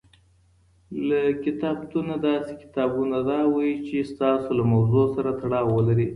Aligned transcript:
له 1.07 1.21
کتابتونه 1.43 2.13
داسي 2.27 2.53
کتابونه 2.63 3.17
راوړئ 3.29 3.71
چي 3.87 3.97
ستاسو 4.11 4.49
له 4.59 4.63
موضوع 4.73 5.05
سره 5.15 5.29
تړاو 5.41 5.67
ولري. 5.77 6.07